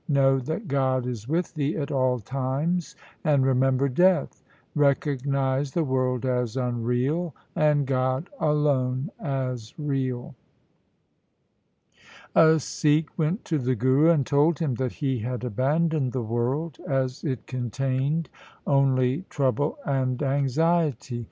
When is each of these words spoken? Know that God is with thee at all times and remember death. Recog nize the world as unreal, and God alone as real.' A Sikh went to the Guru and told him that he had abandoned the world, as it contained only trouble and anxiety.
Know 0.09 0.39
that 0.39 0.67
God 0.67 1.05
is 1.05 1.27
with 1.27 1.53
thee 1.53 1.77
at 1.77 1.91
all 1.91 2.19
times 2.19 2.95
and 3.23 3.45
remember 3.45 3.87
death. 3.87 4.41
Recog 4.75 5.27
nize 5.27 5.73
the 5.73 5.83
world 5.83 6.25
as 6.25 6.57
unreal, 6.57 7.35
and 7.55 7.85
God 7.85 8.27
alone 8.39 9.11
as 9.19 9.75
real.' 9.77 10.33
A 12.33 12.59
Sikh 12.59 13.15
went 13.15 13.45
to 13.45 13.59
the 13.59 13.75
Guru 13.75 14.09
and 14.09 14.25
told 14.25 14.57
him 14.57 14.73
that 14.73 14.93
he 14.93 15.19
had 15.19 15.43
abandoned 15.43 16.13
the 16.13 16.23
world, 16.23 16.79
as 16.89 17.23
it 17.23 17.45
contained 17.45 18.27
only 18.65 19.25
trouble 19.29 19.77
and 19.85 20.23
anxiety. 20.23 21.19